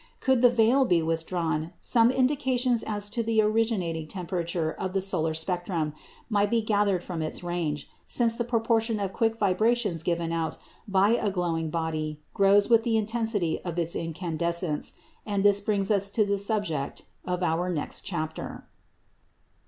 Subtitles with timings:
[0.19, 5.35] Could the veil be withdrawn, some indications as to the originating temperature of the solar
[5.35, 5.93] spectrum
[6.27, 11.09] might be gathered from its range, since the proportion of quick vibrations given out by
[11.09, 14.93] a glowing body grows with the intensity of its incandescence.
[15.23, 18.63] And this brings us to the subject of our next Chapter.